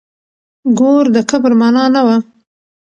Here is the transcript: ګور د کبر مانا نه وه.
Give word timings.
ګور 0.77 1.05
د 1.15 1.17
کبر 1.29 1.51
مانا 1.59 1.85
نه 1.93 2.01
وه. 2.05 2.17